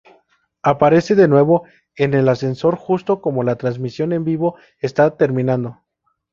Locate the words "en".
1.95-2.15, 4.13-4.23